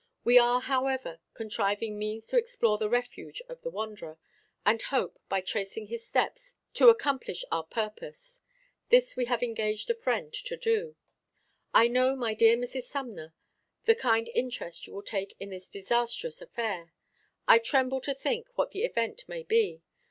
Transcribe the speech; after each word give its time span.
We 0.23 0.39
are, 0.39 0.61
however, 0.61 1.19
contriving 1.35 1.99
means 1.99 2.25
to 2.29 2.35
explore 2.39 2.79
the 2.79 2.89
refuge 2.89 3.39
of 3.47 3.61
the 3.61 3.69
wanderer, 3.69 4.17
and 4.65 4.81
hope, 4.81 5.19
by 5.29 5.41
tracing 5.41 5.89
his 5.89 6.03
steps, 6.03 6.55
to 6.73 6.89
accomplish 6.89 7.45
our 7.51 7.63
purpose. 7.63 8.41
This 8.89 9.15
we 9.15 9.25
have 9.25 9.43
engaged 9.43 9.91
a 9.91 9.93
friend 9.93 10.33
to 10.33 10.57
do. 10.57 10.95
I 11.71 11.87
know, 11.87 12.15
my 12.15 12.33
dear 12.33 12.57
Mrs. 12.57 12.85
Sumner, 12.85 13.35
the 13.85 13.93
kind 13.93 14.27
interest 14.33 14.87
you 14.87 14.93
will 14.95 15.03
take 15.03 15.35
in 15.39 15.51
this 15.51 15.67
disastrous 15.67 16.41
affair. 16.41 16.93
I 17.47 17.59
tremble 17.59 18.01
to 18.01 18.15
think 18.15 18.49
what 18.55 18.71
the 18.71 18.83
event 18.83 19.25
may 19.27 19.43
be. 19.43 19.83